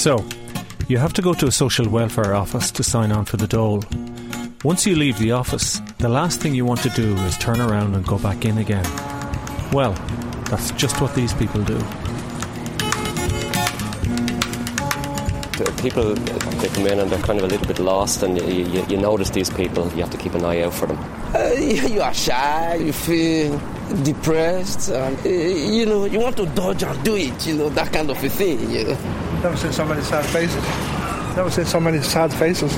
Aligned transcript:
So, 0.00 0.24
you 0.88 0.96
have 0.96 1.12
to 1.12 1.20
go 1.20 1.34
to 1.34 1.46
a 1.46 1.52
social 1.52 1.86
welfare 1.86 2.34
office 2.34 2.70
to 2.70 2.82
sign 2.82 3.12
on 3.12 3.26
for 3.26 3.36
the 3.36 3.46
dole. 3.46 3.84
Once 4.64 4.86
you 4.86 4.96
leave 4.96 5.18
the 5.18 5.32
office, 5.32 5.78
the 5.98 6.08
last 6.08 6.40
thing 6.40 6.54
you 6.54 6.64
want 6.64 6.80
to 6.84 6.88
do 6.88 7.14
is 7.26 7.36
turn 7.36 7.60
around 7.60 7.94
and 7.94 8.06
go 8.06 8.18
back 8.18 8.46
in 8.46 8.56
again. 8.56 8.86
Well, 9.74 9.92
that's 10.48 10.70
just 10.70 11.02
what 11.02 11.14
these 11.14 11.34
people 11.34 11.62
do. 11.64 11.78
People 15.82 16.14
they 16.14 16.68
come 16.68 16.86
in 16.86 16.98
and 17.00 17.10
they're 17.10 17.22
kind 17.22 17.38
of 17.38 17.44
a 17.44 17.48
little 17.48 17.66
bit 17.66 17.78
lost, 17.78 18.22
and 18.22 18.38
you, 18.40 18.64
you, 18.64 18.86
you 18.86 18.96
notice 18.96 19.28
these 19.28 19.50
people. 19.50 19.86
You 19.90 20.00
have 20.00 20.10
to 20.12 20.16
keep 20.16 20.32
an 20.32 20.46
eye 20.46 20.62
out 20.62 20.72
for 20.72 20.86
them. 20.86 20.98
Uh, 21.34 21.50
you 21.92 22.00
are 22.00 22.14
shy. 22.14 22.76
You 22.76 22.94
feel 22.94 23.60
depressed. 24.02 24.88
And, 24.88 25.18
uh, 25.26 25.28
you 25.28 25.84
know, 25.84 26.06
you 26.06 26.20
want 26.20 26.38
to 26.38 26.46
dodge 26.46 26.84
and 26.84 27.04
do 27.04 27.16
it. 27.16 27.46
You 27.46 27.54
know 27.54 27.68
that 27.68 27.92
kind 27.92 28.08
of 28.08 28.24
a 28.24 28.30
thing. 28.30 28.70
You 28.70 28.84
know. 28.84 29.29
Never 29.42 29.56
seen 29.56 29.72
so 29.72 29.86
many 29.86 30.02
sad 30.02 30.26
faces. 30.26 30.62
Never 31.34 31.50
seen 31.50 31.64
so 31.64 31.80
many 31.80 32.02
sad 32.02 32.30
faces. 32.30 32.76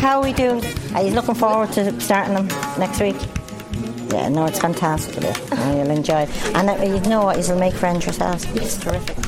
How 0.00 0.18
are 0.18 0.22
we 0.22 0.32
doing? 0.32 0.64
Are 0.94 1.02
you 1.02 1.10
looking 1.10 1.34
forward 1.34 1.72
to 1.72 2.00
starting 2.00 2.32
them 2.32 2.48
next 2.78 3.00
week? 3.00 3.16
Yeah, 4.10 4.30
no, 4.30 4.46
it's 4.46 4.58
fantastic. 4.58 5.22
you'll 5.22 5.90
enjoy 5.90 6.22
it. 6.22 6.30
And 6.54 6.70
uh, 6.70 6.82
you 6.82 7.00
know 7.00 7.24
what? 7.24 7.46
You'll 7.46 7.58
make 7.58 7.74
friends 7.74 8.06
yourselves. 8.06 8.46
It's 8.54 8.78
terrific. 8.78 9.27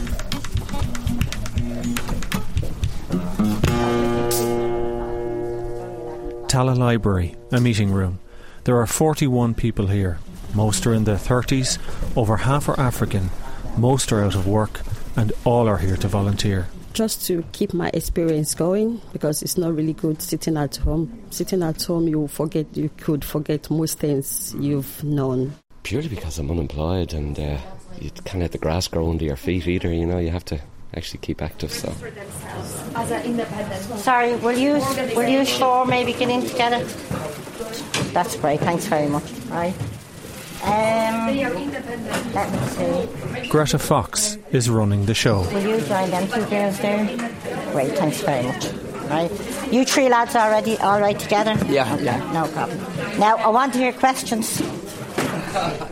Tallaght 6.51 6.79
Library, 6.79 7.37
a 7.53 7.61
meeting 7.61 7.93
room. 7.93 8.19
There 8.65 8.77
are 8.77 8.87
41 8.87 9.55
people 9.55 9.87
here. 9.87 10.19
Most 10.53 10.85
are 10.85 10.93
in 10.93 11.05
their 11.05 11.15
30s, 11.15 11.79
over 12.17 12.39
half 12.39 12.69
are 12.69 12.81
African, 12.81 13.31
most 13.79 14.11
are 14.11 14.25
out 14.25 14.35
of 14.35 14.49
work, 14.49 14.81
and 15.17 15.33
all 15.45 15.69
are 15.69 15.79
here 15.79 15.97
to 15.99 16.09
volunteer. 16.09 16.67
just 16.93 17.25
to 17.29 17.45
keep 17.53 17.73
my 17.73 17.89
experience 17.95 18.53
going 18.57 19.01
because 19.13 19.43
it's 19.43 19.57
not 19.57 19.77
really 19.77 19.93
good 19.93 20.21
sitting 20.21 20.57
at 20.57 20.75
home. 20.75 21.23
Sitting 21.31 21.63
at 21.63 21.81
home, 21.85 22.09
you 22.09 22.27
forget, 22.27 22.67
you 22.77 22.91
could 22.97 23.25
forget 23.25 23.71
most 23.71 24.01
things 24.01 24.53
you've 24.59 25.05
known. 25.05 25.55
Purely 25.85 26.09
because 26.09 26.37
I'm 26.41 26.51
unemployed 26.51 27.15
and 27.15 27.39
uh, 27.39 27.59
you 28.01 28.11
can't 28.25 28.41
let 28.41 28.51
the 28.51 28.59
grass 28.59 28.89
grow 28.89 29.09
under 29.09 29.25
your 29.25 29.37
feet 29.37 29.69
either. 29.69 29.93
You 29.93 30.05
know, 30.05 30.19
you 30.19 30.31
have 30.31 30.45
to 30.47 30.61
actually 30.95 31.21
keep 31.21 31.43
active. 31.43 31.73
So 31.73 31.93
Sorry, 33.97 34.35
will 34.37 34.57
you 34.59 34.75
will 35.17 35.29
you 35.29 35.45
four 35.45 35.87
maybe 35.87 36.13
get 36.13 36.29
in 36.31 36.43
together? 36.43 36.85
That's 38.13 38.37
great. 38.37 38.61
Thanks 38.61 38.87
very 38.87 39.09
much. 39.09 39.31
Right. 39.49 39.75
Um, 40.63 41.27
let 42.35 42.53
me 42.53 42.59
see. 42.69 43.49
Greta 43.49 43.79
Fox 43.79 44.37
is 44.53 44.69
running 44.69 45.07
the 45.07 45.15
show. 45.15 45.41
Will 45.53 45.63
you 45.63 45.81
join 45.81 46.11
them 46.11 46.29
two 46.29 46.45
girls 46.47 46.79
there? 46.81 47.07
Great. 47.73 47.97
Thanks 47.97 48.21
very 48.21 48.47
much. 48.47 48.67
Right. 49.09 49.31
You 49.73 49.85
three 49.85 50.09
lads 50.09 50.37
already 50.37 50.77
all 50.79 51.01
right 51.01 51.19
together? 51.19 51.57
Yeah, 51.67 51.93
Okay, 51.95 52.05
yeah. 52.05 52.33
No 52.33 52.47
problem. 52.49 52.79
Now 53.19 53.37
I 53.37 53.49
want 53.49 53.73
to 53.73 53.79
hear 53.79 53.93
questions. 53.93 54.61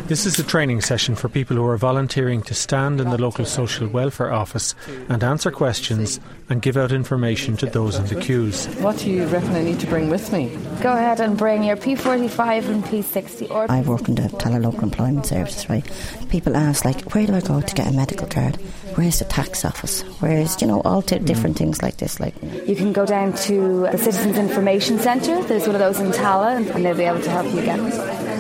This 0.07 0.25
is 0.25 0.39
a 0.39 0.45
training 0.45 0.81
session 0.83 1.17
for 1.17 1.29
people 1.29 1.57
who 1.57 1.67
are 1.67 1.77
volunteering 1.77 2.43
to 2.43 2.55
stand 2.55 3.01
in 3.01 3.11
the 3.11 3.21
local 3.21 3.45
social 3.45 3.89
welfare 3.89 4.33
office 4.33 4.75
and 5.09 5.23
answer 5.25 5.51
questions 5.51 6.21
and 6.49 6.63
give 6.63 6.77
out 6.77 6.93
information 6.93 7.57
to 7.59 7.67
those 7.67 7.97
in 7.97 8.07
the 8.07 8.21
queues. 8.21 8.67
What 8.77 8.99
do 8.99 9.11
you 9.11 9.27
reckon 9.27 9.55
I 9.55 9.63
need 9.63 9.81
to 9.81 9.87
bring 9.87 10.11
with 10.11 10.33
me? 10.33 10.57
Go 10.81 10.93
ahead 10.93 11.21
and 11.21 11.37
bring 11.37 11.65
your 11.65 11.77
P45 11.77 12.69
and 12.69 12.85
P60 12.85 13.51
or 13.51 13.71
I 13.71 13.81
work 13.83 14.09
in 14.09 14.15
the 14.15 14.23
Tallaght 14.23 14.63
Local 14.63 14.85
Employment 14.85 15.27
Services, 15.27 15.69
right? 15.69 15.85
People 16.29 16.57
ask, 16.57 16.85
like, 16.85 17.01
where 17.15 17.27
do 17.27 17.35
I 17.35 17.41
go 17.41 17.61
to 17.61 17.75
get 17.75 17.89
a 17.89 17.93
medical 17.93 18.27
card? 18.27 18.57
Where's 18.95 19.19
the 19.19 19.25
tax 19.25 19.65
office? 19.65 20.03
Where's, 20.21 20.61
you 20.63 20.69
know, 20.69 20.81
all 20.83 21.03
t- 21.03 21.19
different 21.19 21.57
things 21.57 21.83
like 21.83 21.97
this, 21.97 22.21
like. 22.21 22.35
you 22.43 22.77
can 22.77 22.93
go 22.93 23.05
down 23.05 23.33
to 23.49 23.89
the 23.91 23.99
Citizens 23.99 24.39
Information 24.39 24.99
Centre. 24.99 25.43
There's 25.45 25.67
one 25.67 25.75
of 25.75 25.81
those 25.81 26.01
in 26.01 26.11
Tallaght 26.13 26.75
and 26.75 26.85
they'll 26.85 26.97
be 26.97 27.05
able 27.05 27.23
to 27.23 27.31
help 27.31 27.47
you 27.55 27.63
get 27.63 27.79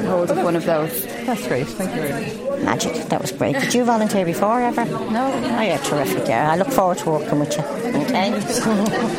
hold 0.09 0.31
of 0.31 0.39
one 0.39 0.57
of 0.57 0.65
those. 0.65 1.05
That's 1.27 1.47
great, 1.47 1.67
thank 1.69 1.95
you 1.95 2.03
very 2.03 2.13
much. 2.27 2.49
Magic, 2.65 2.95
that 3.09 3.21
was 3.21 3.33
great. 3.33 3.55
Did 3.55 3.73
you 3.75 3.85
volunteer 3.85 4.25
before 4.25 4.61
ever? 4.61 4.85
No. 4.85 5.31
Oh, 5.33 5.63
yeah, 5.63 5.79
terrific, 5.79 6.27
yeah. 6.29 6.53
I 6.53 6.57
look 6.57 6.71
forward 6.71 6.99
to 6.99 7.11
working 7.11 7.39
with 7.41 7.57
you. 7.57 7.65
Okay. 8.03 8.29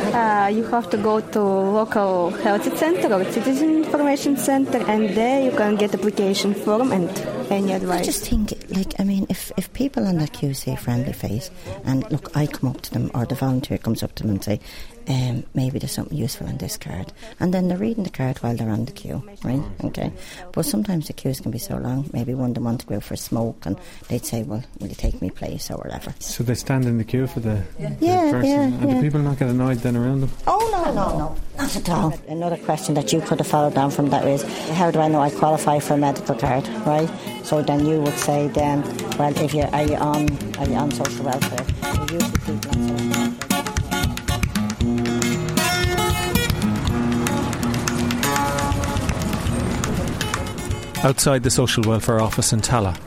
Uh, 0.10 0.48
you 0.48 0.64
have 0.64 0.90
to 0.90 0.96
go 0.96 1.20
to 1.20 1.40
local 1.40 2.30
health 2.30 2.66
center 2.76 3.12
or 3.14 3.24
citizen 3.32 3.84
information 3.84 4.36
center, 4.36 4.78
and 4.78 5.10
there 5.10 5.40
you 5.42 5.52
can 5.52 5.76
get 5.76 5.94
application 5.94 6.52
form 6.52 6.90
and 6.92 7.08
any 7.50 7.72
advice. 7.72 8.00
I 8.00 8.04
just 8.04 8.26
think, 8.26 8.52
like, 8.70 8.98
I 8.98 9.04
mean, 9.04 9.26
if, 9.28 9.52
if 9.56 9.72
people 9.72 10.06
on 10.06 10.18
that 10.18 10.32
queue 10.32 10.52
say 10.52 10.76
friendly 10.76 11.12
face, 11.12 11.50
and 11.84 12.10
look, 12.10 12.36
I 12.36 12.46
come 12.46 12.70
up 12.70 12.80
to 12.82 12.90
them, 12.92 13.10
or 13.14 13.24
the 13.24 13.36
volunteer 13.36 13.78
comes 13.78 14.02
up 14.02 14.14
to 14.16 14.22
them 14.24 14.32
and 14.32 14.44
say, 14.44 14.60
um, 15.08 15.44
maybe 15.54 15.78
there's 15.78 15.92
something 15.92 16.16
useful 16.16 16.46
in 16.46 16.58
this 16.58 16.76
card, 16.76 17.12
and 17.40 17.52
then 17.54 17.68
they're 17.68 17.78
reading 17.78 18.04
the 18.04 18.10
card 18.10 18.38
while 18.38 18.56
they're 18.56 18.70
on 18.70 18.84
the 18.84 18.92
queue, 18.92 19.22
right? 19.42 19.62
Okay. 19.84 20.12
But 20.52 20.64
sometimes 20.66 21.06
the 21.06 21.12
queues 21.12 21.40
can 21.40 21.50
be 21.50 21.58
so 21.58 21.76
long. 21.76 22.08
Maybe 22.12 22.34
one 22.34 22.50
of 22.50 22.54
them 22.54 22.64
want 22.64 22.80
to 22.82 22.86
go 22.86 23.00
for 23.00 23.14
a 23.14 23.16
smoke, 23.16 23.64
and 23.66 23.76
they'd 24.08 24.24
say, 24.24 24.42
well, 24.42 24.62
will 24.78 24.88
you 24.88 24.94
take 24.94 25.20
me 25.22 25.30
place 25.30 25.70
or 25.70 25.76
whatever. 25.78 26.14
So 26.20 26.44
they 26.44 26.54
stand 26.54 26.84
in 26.84 26.98
the 26.98 27.04
queue 27.04 27.26
for 27.26 27.40
the, 27.40 27.62
the 27.78 27.96
Yeah, 28.00 28.30
person. 28.30 28.50
yeah, 28.50 28.62
and 28.62 28.88
yeah. 28.88 28.94
do 28.96 29.00
people 29.00 29.20
not 29.20 29.38
get 29.38 29.48
annoyed 29.48 29.78
then 29.78 29.96
around 29.96 30.20
them? 30.20 30.30
Oh 30.46 30.68
no, 30.72 30.92
no, 30.92 31.18
no, 31.18 31.36
not 31.58 31.76
at 31.76 31.88
all. 31.90 32.14
Another 32.28 32.56
question 32.58 32.94
that 32.94 33.12
you 33.12 33.20
could 33.20 33.38
have 33.38 33.46
followed 33.46 33.74
down 33.74 33.90
from 33.90 34.10
that 34.10 34.26
is, 34.26 34.42
how 34.70 34.90
do 34.90 35.00
I 35.00 35.08
know 35.08 35.20
I 35.20 35.30
qualify 35.30 35.78
for 35.78 35.94
a 35.94 35.98
medical 35.98 36.34
card, 36.34 36.66
right? 36.86 37.10
So 37.44 37.62
then 37.62 37.86
you 37.86 38.00
would 38.00 38.18
say 38.18 38.48
then, 38.48 38.82
well, 39.18 39.36
if 39.36 39.54
you're 39.54 39.66
are 39.74 39.82
you 39.84 39.96
on 39.96 40.28
are 40.58 40.68
you 40.68 40.74
on 40.74 40.90
social 40.92 41.24
welfare? 41.24 41.66
Outside 51.02 51.42
the 51.42 51.50
social 51.50 51.82
welfare 51.84 52.20
office 52.20 52.52
in 52.52 52.60
Tallaght, 52.60 52.98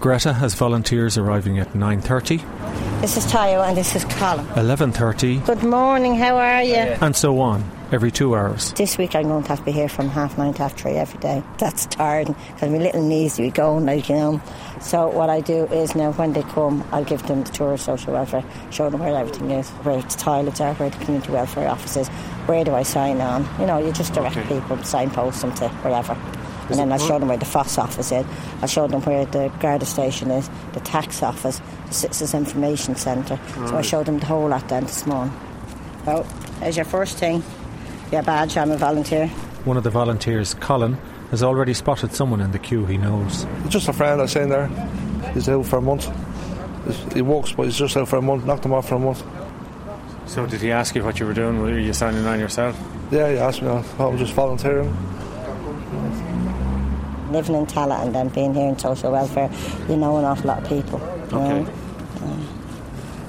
Greta 0.00 0.32
has 0.32 0.54
volunteers 0.54 1.16
arriving 1.16 1.58
at 1.58 1.72
9.30, 1.74 3.00
This 3.00 3.16
is 3.16 3.24
Tayo 3.26 3.66
and 3.66 3.76
this 3.76 3.94
is 3.94 4.04
Colin. 4.04 4.44
11.30 4.46 5.46
Good 5.46 5.62
morning. 5.62 6.16
How 6.16 6.36
are 6.38 6.62
you? 6.62 6.74
and 6.74 7.14
so 7.14 7.38
on, 7.40 7.62
every 7.92 8.10
two 8.10 8.34
hours. 8.34 8.72
This 8.72 8.98
week 8.98 9.14
I'm 9.14 9.24
going 9.28 9.44
to 9.44 9.48
have 9.48 9.60
to 9.60 9.64
be 9.64 9.70
here 9.72 9.88
from 9.88 10.08
half 10.08 10.36
nine 10.36 10.54
to 10.54 10.62
half 10.62 10.76
three 10.76 10.92
every 10.94 11.20
day. 11.20 11.42
That's 11.58 11.86
tiring 11.86 12.34
because 12.54 12.70
my 12.70 12.78
little 12.78 13.02
knees 13.06 13.36
be 13.38 13.50
going 13.50 13.86
like 13.86 14.08
you 14.08 14.16
know. 14.16 14.42
So 14.80 15.08
what 15.08 15.30
I 15.30 15.40
do 15.40 15.66
is 15.66 15.94
now 15.94 16.12
when 16.12 16.32
they 16.32 16.42
come, 16.42 16.84
I'll 16.90 17.04
give 17.04 17.22
them 17.28 17.44
the 17.44 17.52
tour 17.52 17.74
of 17.74 17.80
social 17.80 18.12
welfare, 18.14 18.44
show 18.70 18.90
them 18.90 19.00
where 19.00 19.14
everything 19.16 19.52
is, 19.52 19.70
where 19.84 20.02
the 20.02 20.08
toilets 20.08 20.60
are, 20.60 20.74
where 20.74 20.90
the 20.90 20.98
community 21.04 21.30
welfare 21.30 21.68
office 21.68 21.96
is, 21.96 22.08
where 22.48 22.64
do 22.64 22.74
I 22.74 22.82
sign 22.82 23.20
on. 23.20 23.48
You 23.60 23.66
know, 23.66 23.78
you 23.78 23.92
just 23.92 24.14
direct 24.14 24.36
people, 24.48 24.82
signpost 24.82 25.42
them 25.42 25.54
to 25.54 25.68
wherever. 25.68 26.16
And 26.68 26.78
then 26.78 26.92
I 26.92 26.96
showed 26.98 27.22
them 27.22 27.28
where 27.28 27.36
the 27.36 27.44
FÁS 27.46 27.78
office 27.78 28.10
is. 28.12 28.26
I 28.60 28.66
showed 28.66 28.90
them 28.90 29.00
where 29.02 29.24
the 29.24 29.52
Garda 29.60 29.86
station 29.86 30.30
is, 30.30 30.50
the 30.72 30.80
tax 30.80 31.22
office, 31.22 31.60
the 31.86 31.94
Citizens 31.94 32.34
Information 32.34 32.96
Centre. 32.96 33.38
So 33.54 33.76
I 33.76 33.82
showed 33.82 34.06
them 34.06 34.18
the 34.18 34.26
whole 34.26 34.48
lot 34.48 34.68
then 34.68 34.84
this 34.84 35.06
morning. 35.06 35.32
Well, 36.04 36.26
there's 36.60 36.76
your 36.76 36.84
first 36.84 37.18
thing. 37.18 37.42
Your 38.12 38.22
badge, 38.22 38.56
I'm 38.56 38.70
a 38.70 38.76
volunteer. 38.76 39.28
One 39.64 39.76
of 39.76 39.84
the 39.84 39.90
volunteers, 39.90 40.54
Colin, 40.54 40.94
has 41.30 41.42
already 41.42 41.74
spotted 41.74 42.12
someone 42.14 42.40
in 42.40 42.52
the 42.52 42.58
queue 42.58 42.86
he 42.86 42.96
knows. 42.98 43.44
It's 43.64 43.70
just 43.70 43.88
a 43.88 43.92
friend 43.92 44.22
I 44.22 44.26
seen 44.26 44.48
there. 44.48 44.68
He's 45.34 45.48
out 45.48 45.66
for 45.66 45.78
a 45.78 45.82
month. 45.82 46.08
He 47.12 47.22
works, 47.22 47.52
but 47.52 47.64
he's 47.64 47.76
just 47.76 47.96
out 47.96 48.08
for 48.08 48.16
a 48.16 48.22
month. 48.22 48.44
Knocked 48.44 48.64
him 48.64 48.72
off 48.72 48.88
for 48.88 48.94
a 48.94 48.98
month. 49.00 49.24
So 50.26 50.46
did 50.46 50.60
he 50.60 50.70
ask 50.70 50.94
you 50.94 51.04
what 51.04 51.18
you 51.18 51.26
were 51.26 51.34
doing? 51.34 51.60
Were 51.60 51.78
you 51.78 51.92
signing 51.92 52.24
on 52.26 52.38
yourself? 52.38 52.80
Yeah, 53.10 53.30
he 53.30 53.38
asked 53.38 53.62
me. 53.62 53.68
I 53.68 53.82
thought 53.82 54.08
I 54.08 54.10
was 54.10 54.20
just 54.20 54.34
volunteering. 54.34 54.96
Living 57.36 57.54
in 57.56 57.66
Tallaght 57.66 58.02
and 58.04 58.14
then 58.14 58.28
being 58.30 58.54
here 58.54 58.66
in 58.68 58.78
social 58.78 59.12
welfare, 59.12 59.50
you 59.90 59.96
know 59.96 60.16
an 60.16 60.24
awful 60.24 60.46
lot 60.48 60.62
of 60.62 60.68
people. 60.68 60.98
Okay. 61.32 61.66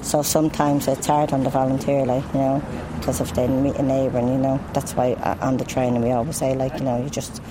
So 0.02 0.22
sometimes 0.22 0.88
it's 0.88 1.06
hard 1.06 1.32
on 1.34 1.44
the 1.44 1.50
volunteer, 1.50 2.06
like, 2.06 2.24
you 2.32 2.40
know, 2.40 2.62
because 2.98 3.20
if 3.20 3.34
they 3.34 3.46
meet 3.46 3.76
a 3.76 3.82
neighbour, 3.82 4.16
and, 4.18 4.30
you 4.30 4.38
know, 4.38 4.58
that's 4.72 4.94
why 4.94 5.12
uh, 5.12 5.36
on 5.46 5.58
the 5.58 5.64
train 5.66 6.00
we 6.00 6.10
always 6.12 6.36
say, 6.38 6.54
like, 6.54 6.72
you 6.78 6.84
know, 6.86 6.96
you 7.02 7.10
just 7.10 7.42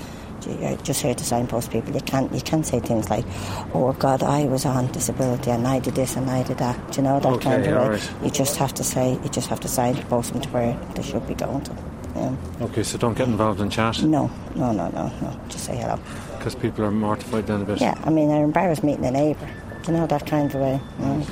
you're 0.61 0.77
just 0.77 1.01
here 1.03 1.13
to 1.13 1.23
signpost 1.23 1.69
people. 1.71 1.93
You 1.93 2.01
can't 2.01 2.31
you 2.33 2.41
can't 2.41 2.65
say 2.65 2.79
things 2.79 3.09
like, 3.11 3.25
"Oh 3.73 3.91
God, 3.99 4.23
I 4.23 4.45
was 4.45 4.65
on 4.65 4.87
disability 4.93 5.51
and 5.51 5.67
I 5.67 5.79
did 5.79 5.93
this 5.95 6.15
and 6.15 6.29
I 6.29 6.41
did 6.43 6.57
that." 6.59 6.75
Do 6.91 6.97
you 7.01 7.03
know 7.07 7.19
that 7.19 7.33
Okay, 7.33 7.49
kind 7.51 7.65
of 7.67 7.81
way. 7.81 7.89
right. 7.89 8.11
You 8.23 8.29
just 8.31 8.55
have 8.57 8.73
to 8.75 8.83
say 8.83 9.05
you 9.23 9.29
just 9.29 9.49
have 9.49 9.59
to 9.59 9.67
signpost 9.67 10.31
them 10.33 10.41
to 10.41 10.49
where 10.49 10.73
they 10.95 11.03
should 11.03 11.27
be 11.27 11.35
going 11.35 11.61
to. 11.65 11.73
Okay, 12.61 12.81
so 12.81 12.97
don't 12.97 13.15
get 13.15 13.27
involved 13.27 13.61
in 13.61 13.69
chat 13.69 14.01
No, 14.01 14.31
no, 14.55 14.71
no, 14.71 14.89
no, 14.89 15.11
no. 15.21 15.39
Just 15.49 15.65
say 15.65 15.75
hello. 15.77 15.99
Because 16.47 16.61
people 16.61 16.85
are 16.85 16.91
mortified 16.91 17.47
then 17.47 17.61
a 17.61 17.65
bit. 17.65 17.81
Yeah, 17.81 17.99
I 18.05 18.09
mean, 18.09 18.29
they're 18.29 18.43
embarrassed 18.43 18.83
meeting 18.83 19.05
a 19.05 19.11
neighbour. 19.11 19.49
You 19.85 19.93
know 19.93 20.07
that 20.07 20.25
kind 20.25 20.53
of 20.53 20.61
way? 20.61 20.79
Yeah. 20.99 21.23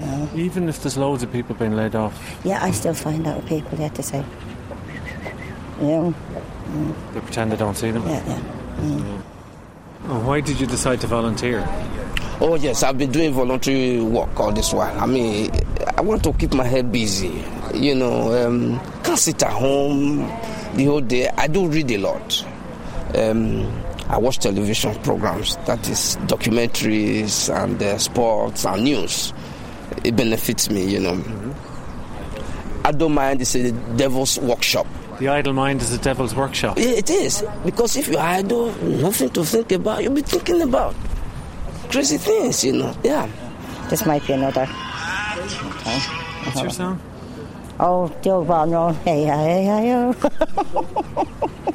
Yeah. 0.00 0.34
Even 0.36 0.68
if 0.68 0.80
there's 0.82 0.96
loads 0.96 1.24
of 1.24 1.32
people 1.32 1.56
being 1.56 1.74
laid 1.74 1.96
off, 1.96 2.14
Yeah, 2.44 2.62
I 2.62 2.70
still 2.70 2.94
find 2.94 3.26
out 3.26 3.38
with 3.38 3.48
people 3.48 3.78
yet 3.80 3.94
to 3.96 4.02
say. 4.02 4.24
Yeah, 5.82 6.12
they 7.14 7.20
pretend 7.20 7.50
they 7.52 7.56
don't 7.56 7.76
see 7.76 7.90
them. 7.90 8.06
yeah, 8.06 8.24
yeah. 8.26 9.22
And 10.04 10.26
why 10.26 10.40
did 10.40 10.60
you 10.60 10.66
decide 10.66 11.00
to 11.00 11.06
volunteer? 11.08 11.64
Oh 12.40 12.54
yes, 12.54 12.82
I've 12.84 12.96
been 12.98 13.10
doing 13.10 13.32
voluntary 13.32 14.00
work 14.00 14.38
all 14.38 14.52
this 14.52 14.72
while. 14.72 14.96
I 15.00 15.06
mean, 15.06 15.50
I 15.96 16.00
want 16.00 16.22
to 16.24 16.32
keep 16.32 16.54
my 16.54 16.64
head 16.64 16.92
busy. 16.92 17.44
You 17.74 17.94
know, 17.96 18.46
um, 18.46 18.78
can't 19.02 19.18
sit 19.18 19.42
at 19.42 19.52
home 19.52 20.18
the 20.74 20.84
whole 20.84 21.00
day. 21.00 21.28
I 21.36 21.48
do 21.48 21.66
read 21.68 21.90
a 21.90 21.98
lot. 21.98 22.44
Um, 23.16 23.66
I 24.08 24.16
watch 24.18 24.38
television 24.38 24.94
programs, 25.02 25.56
that 25.66 25.86
is 25.88 26.16
documentaries 26.26 27.54
and 27.54 27.82
uh, 27.82 27.98
sports 27.98 28.64
and 28.64 28.84
news. 28.84 29.34
It 30.02 30.16
benefits 30.16 30.70
me, 30.70 30.86
you 30.86 31.00
know. 31.00 31.54
I 32.84 32.92
don't 32.92 33.12
mind. 33.12 33.42
It's 33.42 33.54
a 33.54 33.72
devil's 33.96 34.38
workshop. 34.38 34.86
The 35.18 35.28
idle 35.28 35.52
mind 35.52 35.82
is 35.82 35.92
a 35.92 35.98
devil's 35.98 36.34
workshop. 36.34 36.78
Yeah, 36.78 36.90
it 36.90 37.10
is 37.10 37.44
because 37.64 37.96
if 37.96 38.08
you're 38.08 38.20
idle, 38.20 38.72
nothing 38.82 39.28
to 39.30 39.44
think 39.44 39.72
about, 39.72 40.02
you'll 40.02 40.14
be 40.14 40.22
thinking 40.22 40.62
about 40.62 40.94
crazy 41.90 42.16
things, 42.16 42.64
you 42.64 42.72
know. 42.72 42.96
Yeah. 43.02 43.28
This 43.90 44.06
might 44.06 44.26
be 44.26 44.32
another. 44.34 44.64
What's 44.66 46.60
your 46.60 46.70
song? 46.70 47.00
Oh, 47.80 48.08
the 48.22 48.30
old 48.30 48.48
well 48.48 48.66
known. 48.66 48.94
Hey, 48.96 49.24
hey, 49.24 49.64
hey, 49.64 49.92
oh. 49.94 51.74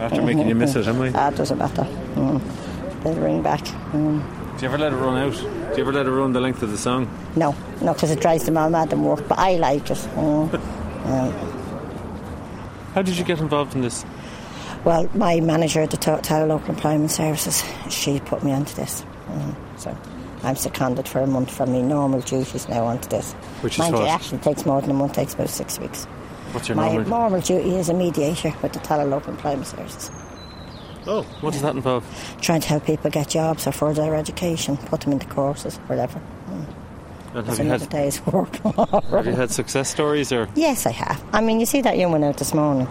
After 0.00 0.22
making 0.22 0.48
you 0.48 0.54
miss 0.54 0.74
it, 0.76 0.86
am 0.86 1.00
I? 1.00 1.12
Ah, 1.14 1.30
doesn't 1.30 1.58
matter. 1.58 1.82
Mm. 2.14 2.40
They'll 3.02 3.14
ring 3.14 3.42
back. 3.42 3.60
Mm. 3.92 4.22
Do 4.58 4.62
you 4.62 4.68
ever 4.68 4.78
let 4.78 4.92
it 4.92 4.96
run 4.96 5.16
out? 5.16 5.34
Do 5.34 5.74
you 5.76 5.82
ever 5.82 5.92
let 5.92 6.06
it 6.06 6.10
run 6.10 6.32
the 6.32 6.40
length 6.40 6.62
of 6.62 6.70
the 6.70 6.78
song? 6.78 7.08
No, 7.36 7.54
no, 7.80 7.92
because 7.94 8.10
it 8.10 8.20
drives 8.20 8.44
them 8.44 8.56
all 8.56 8.70
mad 8.70 8.92
and 8.92 9.04
work. 9.04 9.26
But 9.28 9.38
I 9.38 9.56
like 9.56 9.90
it. 9.90 9.98
Mm. 10.14 10.60
Yeah. 11.08 11.30
How 12.94 13.00
did 13.02 13.16
you 13.16 13.24
get 13.24 13.38
involved 13.38 13.74
in 13.74 13.80
this? 13.80 14.04
Well, 14.84 15.08
my 15.14 15.40
manager 15.40 15.80
at 15.80 15.90
the 15.90 15.96
To- 15.98 16.20
Tower 16.20 16.46
Local 16.46 16.70
Employment 16.70 17.10
Services, 17.10 17.64
she 17.88 18.20
put 18.20 18.42
me 18.44 18.52
onto 18.52 18.74
this. 18.74 19.04
Mm. 19.30 19.54
So 19.78 19.96
I'm 20.42 20.56
seconded 20.56 21.08
for 21.08 21.20
a 21.20 21.26
month 21.26 21.50
from 21.50 21.72
my 21.72 21.80
normal 21.80 22.20
duties 22.20 22.68
now 22.68 22.84
onto 22.84 23.08
this. 23.08 23.32
Which 23.62 23.74
is 23.74 23.78
Mind 23.78 23.96
you, 23.96 24.02
it 24.02 24.08
actually 24.08 24.38
takes 24.38 24.66
more 24.66 24.80
than 24.82 24.90
a 24.90 24.94
month, 24.94 25.14
takes 25.14 25.32
about 25.34 25.48
six 25.48 25.78
weeks. 25.78 26.06
What's 26.52 26.68
your 26.68 26.76
my 26.76 26.88
normal? 26.92 27.08
normal 27.10 27.40
duty 27.40 27.74
is 27.76 27.88
a 27.88 27.94
mediator 27.94 28.52
with 28.62 28.72
the 28.72 28.78
Tower 28.80 29.04
Local 29.04 29.32
Employment 29.32 29.66
Services. 29.66 30.10
Oh, 31.06 31.22
what 31.40 31.52
does 31.52 31.62
that 31.62 31.74
involve? 31.74 32.04
Trying 32.40 32.60
to 32.62 32.68
help 32.68 32.84
people 32.84 33.10
get 33.10 33.28
jobs 33.28 33.66
or 33.66 33.72
further 33.72 34.02
their 34.02 34.14
education, 34.14 34.76
put 34.76 35.00
them 35.02 35.12
into 35.12 35.26
courses, 35.26 35.76
whatever. 35.86 36.18
Hmm. 36.18 37.36
And 37.38 37.46
have 37.46 37.58
you 37.58 37.64
had 37.70 37.88
day's 37.88 38.24
work. 38.26 38.56
have 38.56 39.26
you 39.26 39.32
had 39.32 39.50
success 39.50 39.88
stories 39.90 40.32
or? 40.32 40.48
Yes, 40.54 40.86
I 40.86 40.90
have. 40.92 41.22
I 41.32 41.40
mean, 41.40 41.60
you 41.60 41.66
see 41.66 41.80
that 41.82 41.96
young 41.98 42.12
one 42.12 42.24
out 42.24 42.36
this 42.38 42.52
morning. 42.54 42.88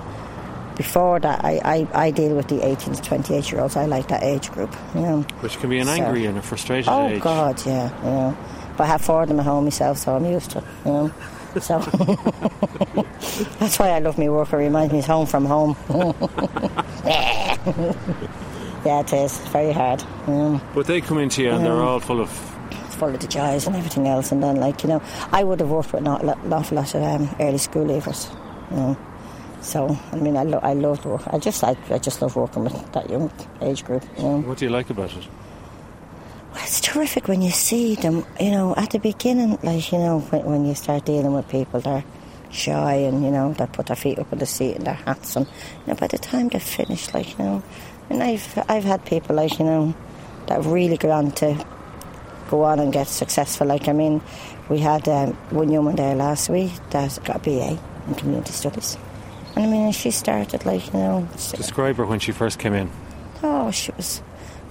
Before 0.76 1.20
that, 1.20 1.44
I, 1.44 1.60
I, 1.66 1.88
I 2.08 2.12
deal 2.12 2.36
with 2.36 2.48
the 2.50 2.64
18 2.64 2.94
to 2.94 3.02
28 3.02 3.52
year 3.52 3.62
olds. 3.62 3.76
I 3.76 3.86
like 3.88 4.08
that 4.10 4.22
age 4.24 4.52
group. 4.52 4.76
You 4.94 5.02
know. 5.02 5.22
Which 5.42 5.58
can 5.60 5.70
be 5.72 5.80
an 5.80 5.88
So- 5.88 5.94
angry 5.94 6.26
and 6.26 6.38
a 6.38 6.42
frustrated 6.42 6.88
Oh 6.88 7.08
age. 7.08 7.20
Oh, 7.20 7.24
God, 7.24 7.66
yeah, 7.66 7.90
yeah. 8.04 8.36
But 8.78 8.84
I 8.84 8.88
have 8.88 9.02
four 9.02 9.24
of 9.24 9.28
them 9.28 9.40
at 9.40 9.46
home 9.48 9.64
myself, 9.64 9.98
so 9.98 10.16
I'm 10.16 10.26
used 10.26 10.52
to 10.52 10.60
it. 10.60 10.64
You 10.86 10.92
know. 10.92 11.12
So 11.60 11.80
that's 13.60 13.80
why 13.80 13.90
I 13.90 14.00
love 14.00 14.18
my 14.18 14.30
work. 14.30 14.52
It 14.54 14.58
reminds 14.58 14.94
me 14.94 15.00
it's 15.00 15.08
home 15.08 15.26
from 15.26 15.46
home. 15.46 15.76
yeah, 18.86 19.02
it 19.02 19.14
is. 19.14 19.38
Very 19.50 19.72
hard. 19.72 20.04
You. 20.28 20.62
But 20.74 20.88
they 20.88 21.02
come 21.02 21.18
into 21.18 21.44
you 21.44 21.52
and 21.52 21.66
they're 21.66 21.82
all 21.82 22.00
full 22.00 22.22
of. 22.22 22.30
Full 22.98 23.14
of 23.14 23.20
the 23.20 23.28
joys 23.28 23.68
and 23.68 23.76
everything 23.76 24.08
else. 24.08 24.32
And 24.32 24.42
then, 24.42 24.56
like, 24.56 24.82
you 24.82 24.90
know, 24.90 25.02
I 25.32 25.44
would 25.44 25.60
have 25.60 25.70
worked 25.70 25.94
with 25.94 26.02
lot, 26.04 26.24
an 26.24 26.52
awful 26.52 26.78
lot 26.78 26.96
of 26.96 27.04
um, 27.04 27.30
early 27.40 27.60
school 27.60 27.86
leavers, 27.86 28.32
you 28.72 28.78
know. 28.78 28.98
So, 29.62 29.96
I 30.12 30.16
mean, 30.16 30.36
I, 30.36 30.44
lo- 30.44 30.62
I 30.64 30.74
love 30.74 31.06
work. 31.06 31.22
I 31.28 31.38
just, 31.38 31.64
I, 31.64 31.76
I 31.92 32.00
just 32.00 32.22
love 32.24 32.36
working 32.36 32.64
with 32.64 32.92
that 32.94 33.08
young 33.10 33.32
age 33.62 33.84
group, 33.86 34.04
you 34.18 34.24
know. 34.24 34.38
What 34.40 34.58
do 34.58 34.66
you 34.66 34.72
like 34.72 34.90
about 34.90 35.16
it? 35.16 35.28
Terrific 36.98 37.28
when 37.28 37.44
you 37.44 37.52
see 37.52 37.94
them, 37.94 38.26
you 38.40 38.50
know, 38.50 38.74
at 38.76 38.90
the 38.90 38.98
beginning, 38.98 39.60
like, 39.62 39.92
you 39.92 40.00
know, 40.00 40.20
when, 40.20 40.44
when 40.46 40.66
you 40.66 40.74
start 40.74 41.06
dealing 41.06 41.32
with 41.32 41.48
people, 41.48 41.80
they're 41.80 42.04
shy 42.50 42.96
and, 42.96 43.24
you 43.24 43.30
know, 43.30 43.54
they 43.54 43.68
put 43.68 43.86
their 43.86 43.96
feet 43.96 44.18
up 44.18 44.34
on 44.34 44.40
the 44.40 44.48
seat 44.48 44.78
and 44.78 44.88
their 44.88 44.96
hats. 44.96 45.36
And, 45.36 45.46
you 45.46 45.94
know, 45.94 45.94
by 45.94 46.08
the 46.08 46.18
time 46.18 46.48
they're 46.48 46.60
finished, 46.60 47.14
like, 47.14 47.38
you 47.38 47.46
know, 47.46 47.64
and 48.10 48.24
I've, 48.24 48.64
I've 48.68 48.84
had 48.84 49.06
people, 49.06 49.36
like, 49.36 49.60
you 49.60 49.66
know, 49.66 49.94
that 50.48 50.66
really 50.66 50.98
gone 50.98 51.26
on 51.26 51.32
to 51.34 51.64
go 52.50 52.64
on 52.64 52.80
and 52.80 52.92
get 52.92 53.08
successful. 53.08 53.68
Like, 53.68 53.88
I 53.88 53.94
mean, 53.94 54.20
we 54.68 54.80
had 54.80 55.08
um, 55.08 55.34
one 55.52 55.70
young 55.70 55.86
one 55.86 55.98
there 55.98 56.16
last 56.16 56.50
week 56.50 56.72
that 56.90 57.20
got 57.24 57.36
a 57.36 57.40
BA 57.40 57.80
in 58.08 58.16
community 58.16 58.54
studies. 58.54 58.98
And 59.56 59.66
I 59.66 59.70
mean, 59.70 59.92
she 59.92 60.10
started, 60.10 60.66
like, 60.66 60.88
you 60.88 60.94
know, 60.94 61.30
Describe 61.36 61.98
her 61.98 62.08
when 62.08 62.18
she 62.18 62.32
first 62.32 62.58
came 62.58 62.74
in. 62.74 62.90
Oh, 63.44 63.70
she 63.70 63.92
was 63.92 64.24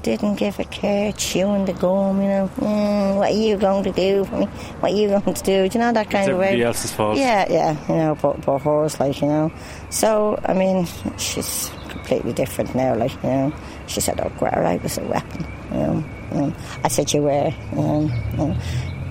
didn't 0.07 0.37
give 0.37 0.59
a 0.61 0.65
care, 0.65 1.13
chewing 1.13 1.65
the 1.65 1.73
gum, 1.73 2.23
you 2.23 2.29
know. 2.29 2.51
Mm, 2.57 3.17
what 3.17 3.33
are 3.33 3.35
you 3.35 3.57
going 3.57 3.83
to 3.85 3.93
do 3.93 4.25
for 4.25 4.39
me? 4.39 4.47
What 4.81 4.93
are 4.93 4.95
you 4.95 5.09
going 5.09 5.35
to 5.35 5.43
do? 5.43 5.69
Do 5.69 5.79
you 5.79 5.85
know 5.85 5.93
that 5.93 6.09
kind 6.11 6.25
It's 6.25 6.33
of 6.33 6.39
way? 6.39 6.47
everybody 6.47 6.63
else's 6.63 6.93
fault. 6.93 7.19
Yeah, 7.19 7.45
yeah, 7.51 7.77
you 7.89 7.97
know, 7.97 8.15
but, 8.23 8.41
but 8.47 8.59
hers, 8.59 9.01
like, 9.01 9.21
you 9.21 9.27
know. 9.27 9.53
So, 9.91 10.41
I 10.47 10.55
mean, 10.55 10.87
she's 11.19 11.71
completely 11.89 12.33
different 12.33 12.75
now, 12.75 12.95
like, 12.95 13.13
you 13.23 13.29
know. 13.29 13.53
She 13.89 14.01
said, 14.01 14.21
oh, 14.21 14.31
Greta, 14.39 14.59
I 14.59 14.77
was 14.77 14.97
a 14.97 15.03
weapon, 15.05 15.47
you 15.73 15.79
know. 15.79 16.05
You. 16.35 16.55
I 16.85 16.89
said, 16.89 17.13
you 17.13 17.23
were, 17.23 17.53
you 17.73 17.77
know. 17.77 18.57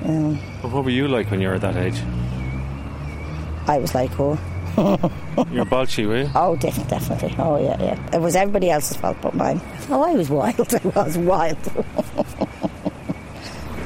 You 0.06 0.12
know. 0.12 0.38
But 0.62 0.72
what 0.72 0.86
were 0.86 0.92
you 0.92 1.08
like 1.08 1.30
when 1.30 1.42
you 1.42 1.50
were 1.50 1.56
at 1.56 1.62
that 1.62 1.76
age? 1.76 2.00
I 3.68 3.80
was 3.80 3.94
like, 3.94 4.18
oh. 4.20 4.40
You're 4.78 5.66
bolshy, 5.66 6.06
were 6.08 6.24
you? 6.24 6.30
Oh, 6.36 6.56
def- 6.58 6.88
definitely. 6.88 7.34
Oh, 7.40 7.58
yeah, 7.62 7.82
yeah. 7.82 8.16
It 8.16 8.20
was 8.22 8.36
everybody 8.36 8.70
else's 8.70 8.98
fault 8.98 9.18
but 9.22 9.34
mine. 9.34 9.62
Oh, 9.90 10.04
I 10.04 10.14
was 10.14 10.30
wild. 10.30 10.74
I 10.96 11.04
was 11.04 11.18
wild. 11.18 11.58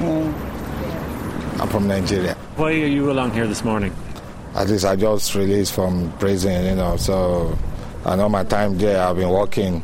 I'm 1.60 1.68
from 1.68 1.86
Nigeria. 1.88 2.34
Why 2.56 2.70
are 2.72 2.86
you 2.86 3.10
along 3.10 3.32
here 3.32 3.46
this 3.46 3.62
morning? 3.64 3.94
At 4.54 4.68
least 4.68 4.84
I 4.84 4.96
just 4.96 5.34
released 5.34 5.74
from 5.74 6.10
prison, 6.18 6.64
you 6.64 6.74
know, 6.74 6.96
so 6.96 7.56
I 8.04 8.16
know 8.16 8.28
my 8.28 8.44
time 8.44 8.78
there, 8.78 9.00
I've 9.02 9.16
been 9.16 9.28
working. 9.28 9.82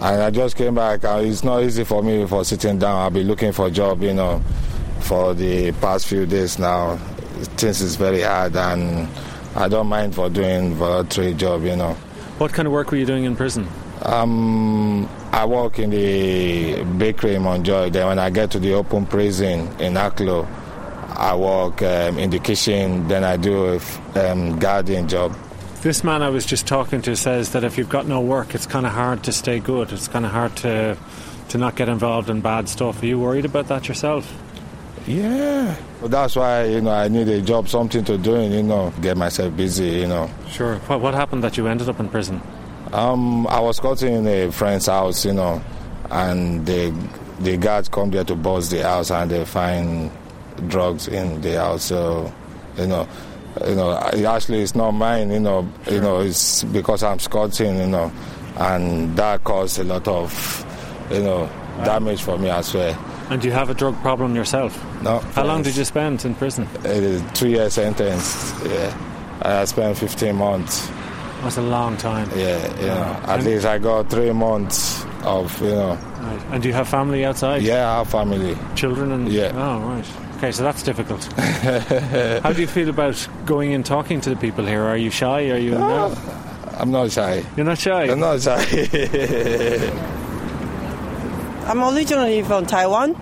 And 0.00 0.22
I 0.22 0.30
just 0.30 0.56
came 0.56 0.74
back. 0.74 1.04
Uh, 1.04 1.20
It's 1.24 1.42
not 1.42 1.62
easy 1.62 1.82
for 1.84 2.02
me 2.02 2.26
for 2.26 2.44
sitting 2.44 2.78
down. 2.78 3.06
I've 3.06 3.12
been 3.14 3.26
looking 3.26 3.52
for 3.52 3.66
a 3.66 3.70
job, 3.70 4.02
you 4.02 4.12
know, 4.14 4.42
for 5.00 5.34
the 5.34 5.72
past 5.72 6.06
few 6.06 6.26
days 6.26 6.58
now. 6.58 6.96
Things 7.56 7.80
is 7.82 7.96
very 7.96 8.22
hard 8.22 8.56
and 8.56 9.08
I 9.56 9.68
don't 9.68 9.86
mind 9.86 10.14
for 10.14 10.28
doing 10.28 10.74
voluntary 10.74 11.32
job, 11.32 11.64
you 11.64 11.76
know. 11.76 11.94
What 12.38 12.52
kind 12.52 12.66
of 12.66 12.72
work 12.72 12.90
were 12.90 12.98
you 12.98 13.06
doing 13.06 13.24
in 13.24 13.36
prison? 13.36 13.66
Um, 14.02 15.08
I 15.32 15.46
work 15.46 15.78
in 15.78 15.88
the 15.88 16.84
bakery 16.98 17.36
in 17.36 17.42
Mountjoy. 17.42 17.88
Then 17.88 18.06
when 18.06 18.18
I 18.18 18.28
get 18.28 18.50
to 18.50 18.58
the 18.58 18.74
open 18.74 19.06
prison 19.06 19.60
in 19.80 19.94
Aklo, 19.94 20.46
I 21.16 21.34
work 21.34 21.80
um, 21.80 22.18
in 22.18 22.28
the 22.28 22.38
kitchen. 22.38 23.08
Then 23.08 23.24
I 23.24 23.38
do 23.38 23.80
a 24.14 24.30
um, 24.30 24.58
gardening 24.58 25.08
job. 25.08 25.34
This 25.80 26.04
man 26.04 26.20
I 26.20 26.28
was 26.28 26.44
just 26.44 26.66
talking 26.66 27.00
to 27.02 27.16
says 27.16 27.52
that 27.52 27.64
if 27.64 27.78
you've 27.78 27.88
got 27.88 28.06
no 28.06 28.20
work, 28.20 28.54
it's 28.54 28.66
kind 28.66 28.84
of 28.84 28.92
hard 28.92 29.22
to 29.24 29.32
stay 29.32 29.58
good. 29.58 29.90
It's 29.90 30.08
kind 30.08 30.26
of 30.26 30.32
hard 30.32 30.54
to 30.56 30.98
to 31.48 31.58
not 31.58 31.76
get 31.76 31.88
involved 31.88 32.28
in 32.28 32.40
bad 32.40 32.68
stuff. 32.68 33.02
Are 33.02 33.06
you 33.06 33.18
worried 33.18 33.44
about 33.44 33.68
that 33.68 33.88
yourself? 33.88 34.30
Yeah. 35.06 35.76
Well, 36.00 36.08
that's 36.08 36.36
why 36.36 36.64
you 36.64 36.80
know 36.80 36.90
I 36.90 37.08
need 37.08 37.28
a 37.28 37.40
job, 37.40 37.68
something 37.68 38.04
to 38.04 38.18
do, 38.18 38.34
and, 38.34 38.52
you 38.52 38.62
know, 38.62 38.92
get 39.00 39.16
myself 39.16 39.56
busy, 39.56 40.00
you 40.00 40.06
know. 40.08 40.28
Sure. 40.48 40.76
What, 40.86 41.00
what 41.00 41.14
happened 41.14 41.44
that 41.44 41.56
you 41.56 41.66
ended 41.66 41.88
up 41.88 42.00
in 42.00 42.08
prison? 42.08 42.40
Um, 42.92 43.46
I 43.46 43.60
was 43.60 43.80
caught 43.80 44.02
in 44.02 44.26
a 44.26 44.50
friend's 44.50 44.86
house, 44.86 45.24
you 45.24 45.32
know, 45.32 45.62
and 46.10 46.66
the 46.66 46.94
the 47.40 47.56
guards 47.56 47.88
come 47.88 48.10
there 48.10 48.24
to 48.24 48.34
bust 48.34 48.70
the 48.70 48.82
house 48.82 49.10
and 49.10 49.30
they 49.30 49.44
find 49.44 50.10
drugs 50.68 51.06
in 51.08 51.40
the 51.40 51.54
house. 51.56 51.84
So, 51.84 52.32
you 52.78 52.86
know, 52.86 53.08
you 53.66 53.74
know, 53.74 53.92
actually 53.92 54.62
it's 54.62 54.74
not 54.74 54.92
mine, 54.92 55.30
you 55.30 55.40
know, 55.40 55.68
you 55.90 56.00
know, 56.00 56.20
it's 56.20 56.64
because 56.64 57.02
I'm 57.02 57.18
squatting, 57.18 57.76
you 57.76 57.86
know, 57.86 58.10
and 58.56 59.14
that 59.16 59.44
caused 59.44 59.78
a 59.78 59.84
lot 59.84 60.08
of, 60.08 60.64
you 61.10 61.22
know, 61.22 61.46
damage 61.84 62.22
for 62.22 62.38
me 62.38 62.48
as 62.48 62.72
well. 62.72 62.94
And 63.30 63.44
you 63.44 63.50
have 63.52 63.70
a 63.70 63.74
drug 63.74 64.00
problem 64.02 64.36
yourself? 64.36 64.72
No. 65.02 65.18
How 65.34 65.44
long 65.44 65.62
did 65.62 65.76
you 65.76 65.84
spend 65.84 66.24
in 66.24 66.34
prison? 66.34 66.64
Uh, 66.84 67.18
two 67.34 67.48
year 67.48 67.68
sentence. 67.70 68.54
Yeah. 68.64 68.94
I 69.42 69.64
spent 69.64 69.98
15 69.98 70.36
months. 70.36 70.88
That's 71.42 71.58
a 71.58 71.62
long 71.62 71.96
time. 71.96 72.28
Yeah, 72.36 72.80
you 72.80 72.86
know. 72.86 73.02
At 73.24 73.38
And- 73.38 73.44
least 73.44 73.66
I 73.66 73.78
got 73.78 74.08
three 74.10 74.32
months 74.32 75.04
of, 75.24 75.60
you 75.60 75.68
know. 75.70 75.98
Right. 76.20 76.40
And 76.52 76.62
do 76.62 76.68
you 76.68 76.74
have 76.74 76.88
family 76.88 77.24
outside? 77.24 77.62
Yeah, 77.62 77.90
I 77.90 77.98
have 77.98 78.08
family. 78.08 78.56
Children 78.74 79.12
and 79.12 79.28
Yeah. 79.28 79.52
Oh 79.54 79.80
right. 79.80 80.04
Okay, 80.38 80.52
so 80.52 80.62
that's 80.62 80.82
difficult. 80.82 81.24
How 82.42 82.52
do 82.52 82.60
you 82.60 82.66
feel 82.66 82.88
about 82.90 83.28
going 83.44 83.74
and 83.74 83.84
talking 83.86 84.20
to 84.22 84.30
the 84.30 84.36
people 84.36 84.64
here? 84.66 84.82
Are 84.82 84.96
you 84.96 85.10
shy? 85.10 85.50
Are 85.50 85.58
you? 85.58 85.72
No. 85.72 86.14
I'm 86.78 86.90
not 86.90 87.10
shy. 87.10 87.42
You're 87.56 87.64
not 87.66 87.78
shy. 87.78 88.04
I'm 88.10 88.20
not 88.20 88.40
shy. 88.40 88.60
I'm 91.66 91.82
originally 91.82 92.42
from 92.42 92.64
Taiwan, 92.66 93.20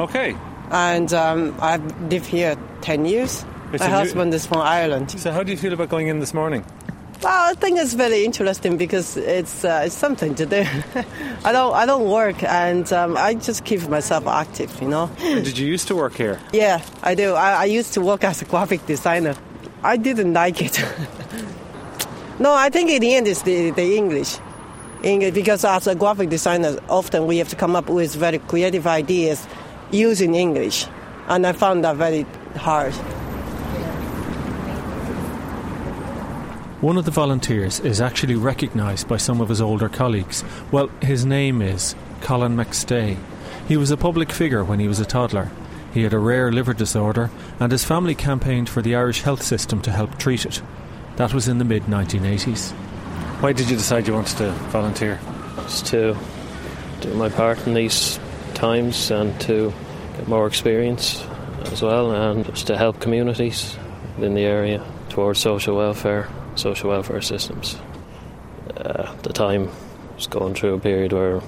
Okay. 0.00 0.36
and 0.70 1.12
um, 1.14 1.54
I've 1.60 1.82
lived 2.10 2.26
here 2.26 2.56
10 2.80 3.06
years. 3.06 3.44
It's 3.72 3.80
My 3.80 3.86
a 3.86 3.88
new- 3.90 3.94
husband 3.96 4.34
is 4.34 4.46
from 4.46 4.58
Ireland. 4.62 5.10
So 5.12 5.30
how 5.32 5.42
do 5.42 5.50
you 5.52 5.56
feel 5.58 5.72
about 5.72 5.88
going 5.88 6.08
in 6.08 6.18
this 6.20 6.34
morning? 6.34 6.64
Well, 7.22 7.50
I 7.50 7.54
think 7.54 7.78
it's 7.78 7.94
very 7.94 8.24
interesting 8.24 8.76
because 8.76 9.16
it's 9.16 9.64
uh, 9.64 9.84
it's 9.86 9.94
something 9.94 10.34
to 10.34 10.44
do. 10.44 10.64
I 11.44 11.52
don't 11.52 11.72
I 11.74 11.86
don't 11.86 12.10
work, 12.10 12.42
and 12.42 12.92
um, 12.92 13.16
I 13.16 13.34
just 13.34 13.64
keep 13.64 13.88
myself 13.88 14.26
active. 14.26 14.70
You 14.82 14.88
know. 14.88 15.10
And 15.22 15.42
did 15.44 15.56
you 15.56 15.66
used 15.66 15.88
to 15.88 15.94
work 15.96 16.14
here? 16.16 16.38
Yeah, 16.52 16.82
I 17.02 17.14
do. 17.14 17.32
I, 17.34 17.62
I 17.62 17.64
used 17.64 17.94
to 17.94 18.00
work 18.02 18.24
as 18.24 18.42
a 18.42 18.44
graphic 18.44 18.84
designer. 18.86 19.34
I 19.82 19.96
didn't 19.96 20.34
like 20.34 20.60
it. 20.60 20.78
no, 22.38 22.52
I 22.52 22.68
think 22.68 22.90
in 22.90 23.00
the 23.00 23.14
end 23.14 23.26
it's 23.26 23.42
the, 23.42 23.70
the 23.70 23.96
English. 23.96 24.36
Because 25.04 25.66
as 25.66 25.86
a 25.86 25.94
graphic 25.94 26.30
designer, 26.30 26.78
often 26.88 27.26
we 27.26 27.36
have 27.36 27.50
to 27.50 27.56
come 27.56 27.76
up 27.76 27.90
with 27.90 28.14
very 28.14 28.38
creative 28.38 28.86
ideas 28.86 29.46
using 29.90 30.34
English, 30.34 30.86
and 31.28 31.46
I 31.46 31.52
found 31.52 31.84
that 31.84 31.96
very 31.96 32.24
hard. 32.56 32.94
One 36.80 36.96
of 36.96 37.04
the 37.04 37.10
volunteers 37.10 37.80
is 37.80 38.00
actually 38.00 38.36
recognised 38.36 39.06
by 39.06 39.18
some 39.18 39.42
of 39.42 39.50
his 39.50 39.60
older 39.60 39.90
colleagues. 39.90 40.42
Well, 40.72 40.88
his 41.02 41.26
name 41.26 41.60
is 41.60 41.94
Colin 42.22 42.56
McStay. 42.56 43.18
He 43.68 43.76
was 43.76 43.90
a 43.90 43.98
public 43.98 44.32
figure 44.32 44.64
when 44.64 44.80
he 44.80 44.88
was 44.88 45.00
a 45.00 45.04
toddler. 45.04 45.50
He 45.92 46.04
had 46.04 46.14
a 46.14 46.18
rare 46.18 46.50
liver 46.50 46.72
disorder, 46.72 47.30
and 47.60 47.70
his 47.70 47.84
family 47.84 48.14
campaigned 48.14 48.70
for 48.70 48.80
the 48.80 48.96
Irish 48.96 49.20
health 49.20 49.42
system 49.42 49.82
to 49.82 49.92
help 49.92 50.16
treat 50.16 50.46
it. 50.46 50.62
That 51.16 51.34
was 51.34 51.46
in 51.46 51.58
the 51.58 51.64
mid 51.66 51.82
1980s. 51.82 52.72
Why 53.44 53.52
did 53.52 53.68
you 53.68 53.76
decide 53.76 54.06
you 54.06 54.14
wanted 54.14 54.38
to 54.38 54.52
volunteer? 54.72 55.20
Just 55.56 55.84
to 55.88 56.16
do 57.02 57.12
my 57.12 57.28
part 57.28 57.66
in 57.66 57.74
these 57.74 58.18
times 58.54 59.10
and 59.10 59.38
to 59.42 59.70
get 60.16 60.26
more 60.26 60.46
experience 60.46 61.22
as 61.66 61.82
well, 61.82 62.10
and 62.12 62.46
just 62.46 62.68
to 62.68 62.78
help 62.78 63.00
communities 63.00 63.76
in 64.16 64.32
the 64.32 64.46
area 64.46 64.82
towards 65.10 65.40
social 65.40 65.76
welfare, 65.76 66.26
social 66.54 66.88
welfare 66.88 67.20
systems. 67.20 67.76
Uh, 68.78 69.12
at 69.12 69.22
the 69.24 69.32
time, 69.34 69.68
I 69.68 70.14
was 70.14 70.26
going 70.26 70.54
through 70.54 70.76
a 70.76 70.80
period 70.80 71.12
where 71.12 71.42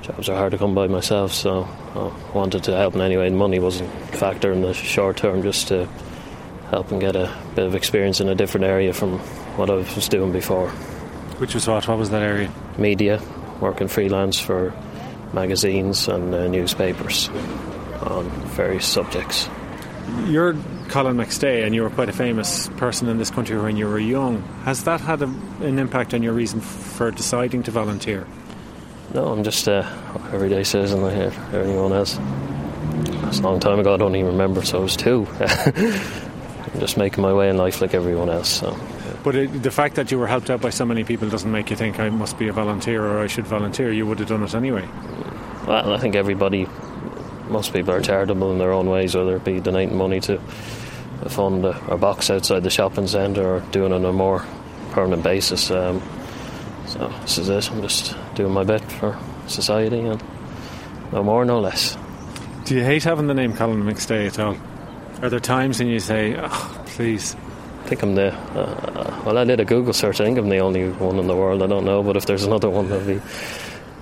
jobs 0.00 0.30
are 0.30 0.36
hard 0.38 0.52
to 0.52 0.58
come 0.58 0.74
by 0.74 0.86
myself, 0.86 1.34
so 1.34 1.68
I 1.94 2.34
wanted 2.34 2.64
to 2.64 2.74
help 2.74 2.94
in 2.94 3.02
any 3.02 3.18
way. 3.18 3.28
Money 3.28 3.58
wasn't 3.58 3.90
a 4.14 4.16
factor 4.16 4.50
in 4.50 4.62
the 4.62 4.72
short 4.72 5.18
term, 5.18 5.42
just 5.42 5.68
to 5.68 5.86
help 6.70 6.90
and 6.90 7.02
get 7.02 7.16
a 7.16 7.36
bit 7.54 7.66
of 7.66 7.74
experience 7.74 8.22
in 8.22 8.30
a 8.30 8.34
different 8.34 8.64
area 8.64 8.94
from 8.94 9.20
what 9.56 9.70
I 9.70 9.74
was 9.74 10.08
doing 10.08 10.32
before. 10.32 10.68
Which 11.38 11.54
was 11.54 11.66
what? 11.66 11.86
What 11.88 11.98
was 11.98 12.10
that 12.10 12.22
area? 12.22 12.50
Media, 12.78 13.20
working 13.60 13.88
freelance 13.88 14.38
for 14.38 14.74
magazines 15.32 16.08
and 16.08 16.34
uh, 16.34 16.48
newspapers 16.48 17.28
on 18.00 18.28
various 18.50 18.86
subjects. 18.86 19.48
You're 20.26 20.54
Colin 20.88 21.16
McStay, 21.16 21.64
and 21.64 21.74
you 21.74 21.82
were 21.82 21.90
quite 21.90 22.08
a 22.08 22.12
famous 22.12 22.68
person 22.76 23.08
in 23.08 23.18
this 23.18 23.30
country 23.30 23.58
when 23.60 23.76
you 23.76 23.86
were 23.86 23.98
young. 23.98 24.42
Has 24.64 24.84
that 24.84 25.00
had 25.00 25.20
a, 25.20 25.26
an 25.26 25.78
impact 25.78 26.14
on 26.14 26.22
your 26.22 26.32
reason 26.32 26.60
for 26.60 27.10
deciding 27.10 27.64
to 27.64 27.70
volunteer? 27.70 28.26
No, 29.12 29.26
I'm 29.28 29.44
just 29.44 29.66
a 29.68 29.84
everyday 30.32 30.64
citizen 30.64 31.02
like 31.02 31.14
everyone 31.52 31.92
else. 31.92 32.18
It's 33.28 33.40
a 33.40 33.42
long 33.42 33.60
time 33.60 33.80
ago, 33.80 33.94
I 33.94 33.96
don't 33.96 34.14
even 34.14 34.32
remember, 34.32 34.64
so 34.64 34.78
I 34.78 34.82
was 34.82 34.96
two. 34.96 35.26
I'm 35.40 36.80
just 36.80 36.96
making 36.96 37.22
my 37.22 37.32
way 37.32 37.48
in 37.48 37.56
life 37.56 37.80
like 37.80 37.94
everyone 37.94 38.30
else, 38.30 38.48
so. 38.48 38.78
But 39.26 39.34
it, 39.34 39.60
the 39.60 39.72
fact 39.72 39.96
that 39.96 40.12
you 40.12 40.20
were 40.20 40.28
helped 40.28 40.50
out 40.50 40.60
by 40.60 40.70
so 40.70 40.84
many 40.84 41.02
people 41.02 41.28
doesn't 41.28 41.50
make 41.50 41.68
you 41.70 41.74
think 41.74 41.98
I 41.98 42.10
must 42.10 42.38
be 42.38 42.46
a 42.46 42.52
volunteer 42.52 43.04
or 43.04 43.18
I 43.18 43.26
should 43.26 43.44
volunteer. 43.44 43.90
You 43.90 44.06
would 44.06 44.20
have 44.20 44.28
done 44.28 44.44
it 44.44 44.54
anyway. 44.54 44.88
Well, 45.66 45.92
I 45.92 45.98
think 45.98 46.14
everybody, 46.14 46.68
most 47.48 47.72
people 47.72 47.90
are 47.90 48.00
charitable 48.00 48.52
in 48.52 48.58
their 48.58 48.70
own 48.70 48.88
ways, 48.88 49.16
whether 49.16 49.34
it 49.34 49.42
be 49.42 49.58
donating 49.58 49.96
money 49.96 50.20
to 50.20 50.40
a 51.22 51.28
fund 51.28 51.64
or 51.64 51.98
box 51.98 52.30
outside 52.30 52.62
the 52.62 52.70
shopping 52.70 53.08
centre 53.08 53.56
or 53.56 53.60
doing 53.72 53.90
it 53.90 53.96
on 53.96 54.04
a 54.04 54.12
more 54.12 54.44
permanent 54.92 55.24
basis. 55.24 55.72
Um, 55.72 56.00
so 56.86 57.08
this 57.22 57.38
is 57.38 57.48
it. 57.48 57.72
I'm 57.72 57.82
just 57.82 58.14
doing 58.36 58.52
my 58.52 58.62
bit 58.62 58.82
for 58.92 59.18
society 59.48 59.98
and 59.98 60.22
no 61.10 61.24
more, 61.24 61.44
no 61.44 61.58
less. 61.58 61.98
Do 62.64 62.76
you 62.76 62.84
hate 62.84 63.02
having 63.02 63.26
the 63.26 63.34
name 63.34 63.54
Colin 63.54 63.82
McStay 63.82 64.28
at 64.28 64.38
all? 64.38 64.56
Are 65.20 65.30
there 65.30 65.40
times 65.40 65.80
when 65.80 65.88
you 65.88 65.98
say, 65.98 66.36
oh, 66.38 66.82
please? 66.86 67.34
I 67.86 67.88
think 67.88 68.02
I'm 68.02 68.16
the. 68.16 68.34
Uh, 68.34 69.22
well, 69.24 69.38
I 69.38 69.44
did 69.44 69.60
a 69.60 69.64
Google 69.64 69.92
search. 69.92 70.20
I 70.20 70.24
think 70.24 70.38
I'm 70.38 70.48
the 70.48 70.58
only 70.58 70.90
one 70.90 71.20
in 71.20 71.28
the 71.28 71.36
world. 71.36 71.62
I 71.62 71.68
don't 71.68 71.84
know, 71.84 72.02
but 72.02 72.16
if 72.16 72.26
there's 72.26 72.42
another 72.42 72.68
one, 72.68 72.90
I'll 72.92 72.98
be 73.06 73.20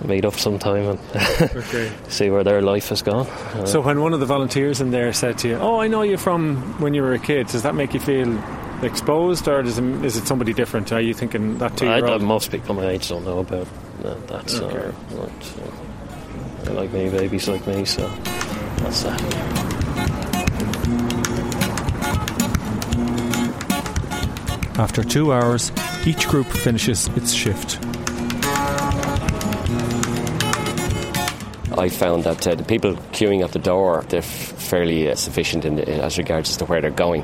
meet 0.03 0.25
up 0.25 0.33
sometime 0.33 0.89
and 0.89 0.99
Okay. 1.55 1.91
see 2.07 2.31
where 2.31 2.43
their 2.43 2.63
life 2.63 2.89
has 2.89 3.03
gone. 3.03 3.27
Uh, 3.27 3.65
So 3.67 3.81
when 3.81 4.01
one 4.01 4.11
of 4.13 4.19
the 4.19 4.25
volunteers 4.25 4.81
in 4.81 4.89
there 4.89 5.13
said 5.13 5.37
to 5.39 5.47
you, 5.49 5.55
"Oh, 5.57 5.79
I 5.79 5.87
know 5.87 6.01
you 6.01 6.17
from 6.17 6.81
when 6.81 6.95
you 6.95 7.03
were 7.03 7.13
a 7.13 7.19
kid," 7.19 7.45
does 7.47 7.61
that 7.61 7.75
make 7.75 7.93
you 7.93 7.99
feel 7.99 8.41
exposed, 8.81 9.47
or 9.47 9.61
does 9.61 9.77
it, 9.77 9.83
is 10.03 10.17
it 10.17 10.25
somebody 10.25 10.51
different? 10.53 10.91
Are 10.91 10.99
you 10.99 11.13
thinking 11.13 11.59
that 11.59 11.77
two 11.77 11.87
I, 11.87 12.17
most 12.17 12.49
people 12.49 12.73
my 12.73 12.87
age 12.89 13.07
don't 13.09 13.23
know 13.23 13.37
about 13.39 13.67
that. 14.01 14.27
that 14.29 14.61
Okay. 14.61 14.91
right, 15.13 15.43
so 15.43 15.61
they 16.63 16.73
like 16.73 16.91
me, 16.91 17.09
babies 17.09 17.47
like 17.47 17.67
me, 17.67 17.85
so 17.85 18.09
that's 18.81 19.03
that. 19.03 20.24
After 24.77 25.05
two 25.05 25.31
hours, 25.31 25.71
each 26.05 26.27
group 26.27 26.47
finishes 26.47 27.07
its 27.15 27.31
shift. 27.31 27.79
I 31.77 31.87
found 31.87 32.25
that 32.25 32.45
uh, 32.45 32.55
the 32.55 32.63
people 32.63 32.95
queuing 33.13 33.41
at 33.41 33.53
the 33.53 33.59
door, 33.59 34.03
they're 34.09 34.21
fairly 34.21 35.09
uh, 35.09 35.15
sufficient 35.15 35.63
in, 35.63 35.79
in, 35.79 36.01
as 36.01 36.17
regards 36.17 36.49
as 36.49 36.57
to 36.57 36.65
where 36.65 36.81
they're 36.81 36.91
going. 36.91 37.23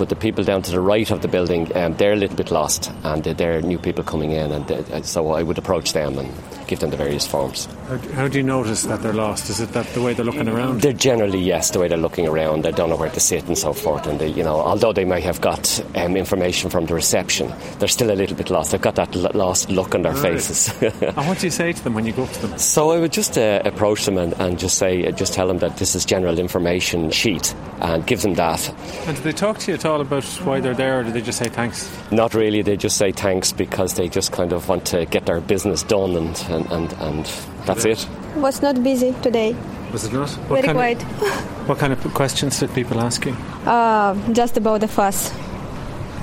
But 0.00 0.08
the 0.08 0.16
people 0.16 0.42
down 0.44 0.62
to 0.62 0.70
the 0.70 0.80
right 0.80 1.10
of 1.10 1.20
the 1.20 1.28
building, 1.28 1.70
um, 1.76 1.94
they're 1.98 2.14
a 2.14 2.16
little 2.16 2.34
bit 2.36 2.50
lost, 2.50 2.90
and 3.04 3.26
uh, 3.28 3.34
they're 3.34 3.60
new 3.60 3.78
people 3.78 4.02
coming 4.02 4.30
in, 4.30 4.50
and 4.50 4.72
uh, 4.72 5.02
so 5.02 5.32
I 5.32 5.42
would 5.42 5.58
approach 5.58 5.92
them 5.92 6.16
and 6.16 6.32
give 6.66 6.78
them 6.80 6.88
the 6.88 6.96
various 6.96 7.26
forms. 7.26 7.66
How, 7.88 7.98
how 8.14 8.28
do 8.28 8.38
you 8.38 8.42
notice 8.44 8.84
that 8.84 9.02
they're 9.02 9.12
lost? 9.12 9.50
Is 9.50 9.60
it 9.60 9.72
that 9.74 9.84
the 9.88 10.00
way 10.00 10.14
they're 10.14 10.24
looking 10.24 10.48
around? 10.48 10.80
They're 10.80 10.94
generally 10.94 11.38
yes, 11.40 11.70
the 11.72 11.80
way 11.80 11.88
they're 11.88 11.98
looking 11.98 12.26
around. 12.26 12.62
They 12.64 12.72
don't 12.72 12.88
know 12.88 12.96
where 12.96 13.10
to 13.10 13.20
sit 13.20 13.46
and 13.46 13.58
so 13.58 13.74
forth. 13.74 14.06
And 14.06 14.18
they, 14.18 14.28
you 14.28 14.42
know, 14.42 14.54
although 14.56 14.92
they 14.94 15.04
may 15.04 15.20
have 15.20 15.40
got 15.42 15.84
um, 15.96 16.16
information 16.16 16.70
from 16.70 16.86
the 16.86 16.94
reception, 16.94 17.52
they're 17.78 17.88
still 17.88 18.10
a 18.10 18.14
little 18.14 18.36
bit 18.36 18.48
lost. 18.48 18.70
They've 18.70 18.80
got 18.80 18.94
that 18.94 19.14
l- 19.14 19.30
lost 19.34 19.68
look 19.68 19.94
on 19.94 20.00
their 20.02 20.12
Right. 20.14 20.40
faces. 20.40 20.82
and 21.02 21.26
what 21.28 21.40
do 21.40 21.46
you 21.46 21.50
say 21.50 21.72
to 21.74 21.84
them 21.84 21.92
when 21.92 22.06
you 22.06 22.12
go 22.12 22.22
up 22.22 22.30
to 22.30 22.46
them? 22.46 22.56
So 22.58 22.90
I 22.92 23.00
would 23.00 23.12
just 23.12 23.36
uh, 23.36 23.60
approach 23.66 24.06
them 24.06 24.16
and, 24.16 24.32
and 24.40 24.58
just 24.58 24.78
say, 24.78 25.04
uh, 25.06 25.10
just 25.10 25.34
tell 25.34 25.48
them 25.48 25.58
that 25.58 25.76
this 25.76 25.94
is 25.94 26.04
general 26.06 26.38
information 26.38 27.10
sheet, 27.10 27.52
and 27.80 28.06
give 28.06 28.22
them 28.22 28.34
that. 28.34 28.72
And 29.08 29.16
do 29.16 29.22
they 29.24 29.32
talk 29.32 29.58
to 29.58 29.72
you 29.72 29.74
at 29.74 29.84
all 29.84 29.89
about 29.98 30.24
why 30.44 30.60
they're 30.60 30.74
there, 30.74 31.00
or 31.00 31.04
do 31.04 31.10
they 31.10 31.22
just 31.22 31.38
say 31.38 31.48
thanks? 31.48 31.90
Not 32.12 32.34
really. 32.34 32.62
They 32.62 32.76
just 32.76 32.96
say 32.96 33.12
thanks 33.12 33.52
because 33.52 33.94
they 33.94 34.08
just 34.08 34.30
kind 34.30 34.52
of 34.52 34.68
want 34.68 34.84
to 34.86 35.06
get 35.06 35.26
their 35.26 35.40
business 35.40 35.82
done, 35.82 36.16
and 36.16 36.46
and, 36.50 36.70
and, 36.70 36.92
and 37.00 37.32
that's 37.64 37.84
it. 37.84 38.06
Was 38.36 38.62
not 38.62 38.82
busy 38.82 39.14
today. 39.22 39.56
Was 39.92 40.04
it 40.04 40.12
not? 40.12 40.30
Very 40.48 40.68
quiet. 40.68 41.02
Of, 41.02 41.10
what 41.68 41.78
kind 41.78 41.92
of 41.92 41.98
questions 42.14 42.60
did 42.60 42.72
people 42.74 43.00
ask 43.00 43.24
you? 43.24 43.32
Uh, 43.66 44.14
just 44.32 44.56
about 44.56 44.80
the 44.80 44.88
fuss. 44.88 45.32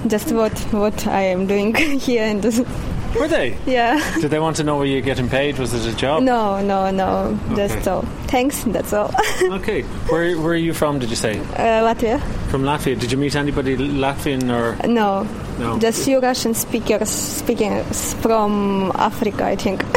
Just 0.08 0.32
what 0.32 0.58
what 0.72 1.08
I 1.08 1.24
am 1.24 1.48
doing 1.48 1.76
here 2.00 2.24
and 2.24 2.44
Were 3.20 3.28
they? 3.28 3.58
yeah. 3.66 3.98
Did 4.22 4.32
they 4.32 4.40
want 4.40 4.56
to 4.58 4.64
know 4.64 4.78
were 4.78 4.86
you 4.86 5.02
getting 5.02 5.30
paid? 5.30 5.58
Was 5.60 5.74
it 5.74 5.92
a 5.92 5.96
job? 5.96 6.24
No, 6.24 6.62
no, 6.62 6.90
no. 6.92 7.38
Okay. 7.52 7.68
Just 7.68 7.88
all. 7.88 8.02
Thanks. 8.28 8.64
That's 8.64 8.94
all. 8.94 9.12
Okay. 9.58 9.82
Where, 10.12 10.38
where 10.40 10.54
are 10.54 10.56
you 10.56 10.74
from, 10.74 11.00
did 11.00 11.10
you 11.10 11.16
say? 11.16 11.40
uh, 11.40 11.84
Latvia. 11.88 12.20
From 12.50 12.64
Latvia. 12.64 13.00
Did 13.00 13.12
you 13.12 13.18
meet 13.18 13.36
anybody 13.36 13.76
Latvian 13.78 14.50
or. 14.52 14.76
No. 14.88 15.24
No. 15.60 15.80
Just 15.80 16.06
few 16.06 16.20
Russian 16.20 16.54
speakers 16.54 17.10
speaking 17.10 17.84
from 18.22 18.92
Africa, 18.96 19.46
I 19.46 19.56
think. 19.56 19.84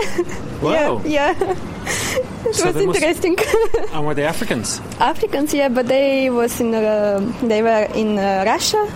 Wow. 0.60 1.00
yeah. 1.06 1.34
yeah. 1.40 1.54
it 2.46 2.54
So 2.54 2.66
was 2.66 2.74
they 2.74 2.84
must- 2.86 2.98
interesting. 3.00 3.36
And 3.94 4.04
were 4.06 4.12
they 4.14 4.24
Africans? 4.24 4.78
Africans, 5.00 5.54
yeah, 5.54 5.68
but 5.70 5.86
they 5.88 6.28
was 6.28 6.60
in 6.60 6.74
uh, 6.74 7.20
they 7.42 7.62
were 7.62 7.88
in 7.94 8.18
uh, 8.18 8.44
Russia 8.46 8.86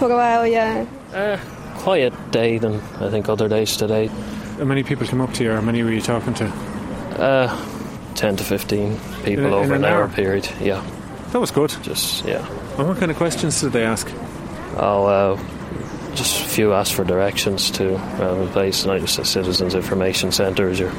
for 0.00 0.10
a 0.10 0.16
while, 0.16 0.44
yeah. 0.44 0.84
Uh, 1.14 1.38
quiet 1.78 2.12
day 2.30 2.58
than 2.58 2.80
I 3.00 3.10
think 3.10 3.28
other 3.28 3.48
days 3.48 3.76
today. 3.76 4.06
How 4.58 4.64
many 4.64 4.82
people 4.82 5.06
come 5.06 5.20
up 5.20 5.32
to 5.34 5.44
you, 5.44 5.52
or 5.52 5.54
how 5.56 5.60
many 5.60 5.82
were 5.82 5.92
you 5.92 6.00
talking 6.00 6.34
to? 6.34 6.46
Uh, 7.18 7.56
10 8.14 8.36
to 8.36 8.44
15 8.44 8.98
people 9.24 9.44
In 9.44 9.44
a- 9.44 9.46
in 9.46 9.52
over 9.54 9.74
an 9.74 9.84
an 9.84 9.92
hour 9.92 10.02
hour? 10.02 10.08
period. 10.08 10.48
Yeah. 10.60 10.82
That 11.32 11.40
was 11.40 11.50
good. 11.50 11.70
Just, 11.82 12.24
yeah. 12.24 12.44
And 12.78 12.88
what 12.88 12.98
kind 12.98 13.10
of 13.10 13.16
questions 13.16 13.60
did 13.60 13.72
they 13.72 13.84
ask? 13.84 14.10
Oh, 14.76 15.06
uh, 15.06 15.36
just 16.14 16.40
a 16.40 16.48
few 16.48 16.72
asked 16.72 16.94
for 16.94 17.04
directions 17.04 17.70
to 17.72 17.94
around 18.20 18.44
the 18.46 18.50
place, 18.52 18.82
and 18.84 18.92
I 18.92 18.98
just 18.98 19.14
said 19.14 19.26
Citizens 19.26 19.74
Information 19.74 20.32
Centre 20.32 20.68
is 20.68 20.80
your 20.80 20.90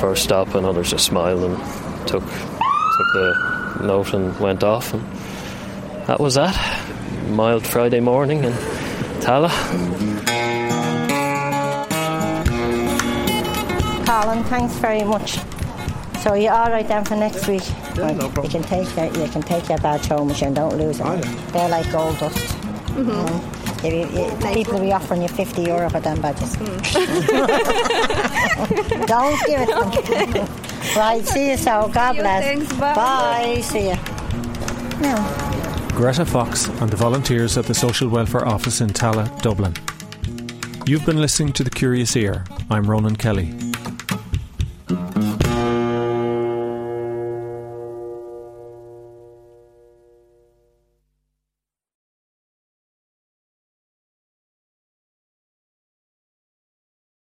first 0.00 0.24
stop, 0.24 0.54
and 0.54 0.64
others 0.66 0.90
just 0.90 1.04
smiled 1.04 1.42
and 1.44 1.56
took 2.08 2.24
took 2.24 3.08
the 3.14 3.78
note 3.84 4.12
and 4.14 4.38
went 4.40 4.62
off, 4.64 4.92
and 4.94 5.02
that 6.06 6.18
was 6.18 6.34
that. 6.34 6.56
Mild 7.30 7.64
Friday 7.66 8.00
morning 8.00 8.42
in 8.44 8.52
Tallaght. 9.22 9.52
Colin, 14.06 14.44
thanks 14.44 14.74
very 14.74 15.04
much. 15.04 15.38
So 16.22 16.34
you're 16.34 16.52
all 16.52 16.70
right 16.70 16.86
then 16.86 17.04
for 17.04 17.16
next 17.16 17.46
week? 17.48 17.62
Yeah, 17.96 18.02
Right, 18.02 18.16
no 18.16 18.28
problem. 18.28 18.44
You 18.46 18.50
can 18.50 18.62
take 18.62 18.96
your, 18.96 19.06
you 19.24 19.28
can 19.30 19.42
take 19.42 19.68
your 19.68 19.78
badge 19.78 20.06
home 20.06 20.28
with 20.28 20.40
you 20.40 20.46
and 20.48 20.56
don't 20.56 20.76
lose 20.76 21.00
it. 21.00 21.06
Oh, 21.06 21.16
They're 21.52 21.68
like 21.68 21.90
gold 21.90 22.18
dust. 22.18 22.36
Mm. 22.94 23.84
You- 23.84 24.08
you- 24.08 24.36
people 24.54 24.74
will 24.74 24.80
be 24.86 24.92
offering 24.92 25.22
you 25.22 25.28
50 25.28 25.62
euro 25.62 25.90
for 25.90 25.98
them 26.00 26.20
badges. 26.20 26.52
don't 29.06 29.38
give 29.46 29.60
it 29.62 29.66
to 29.66 30.02
them. 30.08 30.48
right, 30.96 31.26
see 31.26 31.50
you 31.50 31.56
so. 31.56 31.88
God 31.92 32.14
you, 32.16 32.22
bless. 32.22 32.44
thanks, 32.44 32.72
bye. 32.74 32.94
Bye, 32.94 33.60
see 33.62 33.88
you. 33.88 33.96
Now, 35.00 35.16
Greta 36.02 36.26
Fox 36.26 36.66
and 36.66 36.90
the 36.90 36.96
volunteers 36.96 37.56
at 37.56 37.66
the 37.66 37.74
Social 37.74 38.08
Welfare 38.08 38.44
Office 38.44 38.80
in 38.80 38.88
Tallaght, 38.88 39.40
Dublin. 39.40 39.72
You've 40.84 41.06
been 41.06 41.20
listening 41.20 41.52
to 41.52 41.62
The 41.62 41.70
Curious 41.70 42.16
Ear. 42.16 42.44
I'm 42.68 42.90
Ronan 42.90 43.14
Kelly. 43.14 43.71